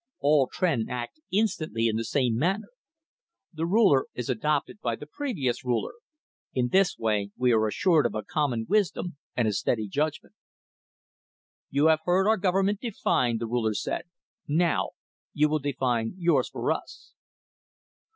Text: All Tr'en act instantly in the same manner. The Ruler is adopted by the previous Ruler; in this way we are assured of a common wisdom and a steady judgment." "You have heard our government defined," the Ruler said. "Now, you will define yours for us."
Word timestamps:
All 0.19 0.47
Tr'en 0.47 0.89
act 0.89 1.19
instantly 1.31 1.85
in 1.87 1.95
the 1.95 2.03
same 2.03 2.35
manner. 2.35 2.69
The 3.53 3.67
Ruler 3.67 4.07
is 4.15 4.31
adopted 4.31 4.79
by 4.81 4.95
the 4.95 5.05
previous 5.05 5.63
Ruler; 5.63 5.93
in 6.55 6.69
this 6.69 6.97
way 6.97 7.29
we 7.37 7.51
are 7.51 7.67
assured 7.67 8.07
of 8.07 8.15
a 8.15 8.23
common 8.23 8.65
wisdom 8.67 9.17
and 9.37 9.47
a 9.47 9.53
steady 9.53 9.87
judgment." 9.87 10.33
"You 11.69 11.85
have 11.85 11.99
heard 12.03 12.27
our 12.27 12.37
government 12.37 12.79
defined," 12.79 13.39
the 13.39 13.45
Ruler 13.45 13.75
said. 13.75 14.05
"Now, 14.47 14.93
you 15.33 15.47
will 15.47 15.59
define 15.59 16.15
yours 16.17 16.49
for 16.49 16.71
us." 16.71 17.13